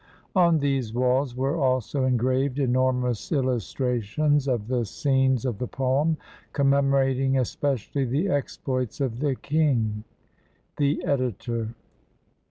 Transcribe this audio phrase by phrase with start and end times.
[0.35, 6.17] On these walls were also engraved enormous illustrations of the scenes of the poem,
[6.53, 10.03] commemorating especially the exploits of the king.
[10.77, 11.75] The Editor.